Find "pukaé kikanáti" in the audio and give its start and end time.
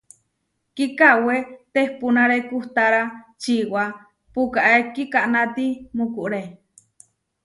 4.33-5.67